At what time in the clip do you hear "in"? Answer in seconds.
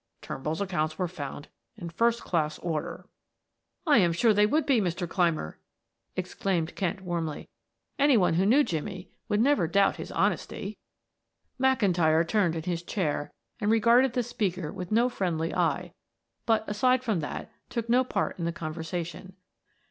1.77-1.91, 12.55-12.63, 18.39-18.45